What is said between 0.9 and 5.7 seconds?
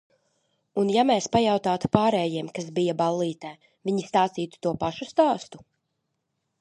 ja mēs pajautātu pārējiem, kas bija ballītē, viņi stāstītu to pašu stāstu?